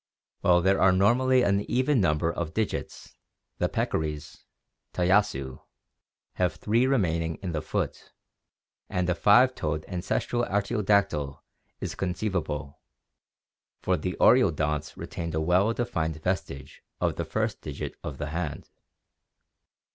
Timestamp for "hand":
18.29-18.71